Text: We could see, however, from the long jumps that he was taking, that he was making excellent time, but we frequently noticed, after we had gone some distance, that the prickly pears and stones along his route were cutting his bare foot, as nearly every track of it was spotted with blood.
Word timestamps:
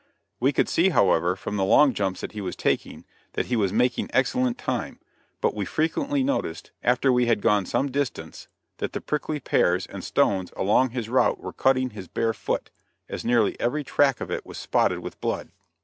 We 0.39 0.51
could 0.51 0.67
see, 0.67 0.89
however, 0.89 1.35
from 1.35 1.57
the 1.57 1.63
long 1.63 1.93
jumps 1.93 2.21
that 2.21 2.31
he 2.31 2.41
was 2.41 2.55
taking, 2.55 3.05
that 3.33 3.45
he 3.45 3.55
was 3.55 3.71
making 3.71 4.09
excellent 4.11 4.57
time, 4.57 4.99
but 5.41 5.53
we 5.53 5.63
frequently 5.63 6.23
noticed, 6.23 6.71
after 6.81 7.13
we 7.13 7.27
had 7.27 7.39
gone 7.39 7.67
some 7.67 7.91
distance, 7.91 8.47
that 8.77 8.93
the 8.93 8.99
prickly 9.01 9.39
pears 9.39 9.85
and 9.85 10.03
stones 10.03 10.51
along 10.57 10.89
his 10.89 11.07
route 11.07 11.39
were 11.39 11.53
cutting 11.53 11.91
his 11.91 12.07
bare 12.07 12.33
foot, 12.33 12.71
as 13.07 13.23
nearly 13.23 13.55
every 13.59 13.83
track 13.83 14.19
of 14.19 14.31
it 14.31 14.43
was 14.43 14.57
spotted 14.57 15.01
with 15.01 15.21
blood. 15.21 15.49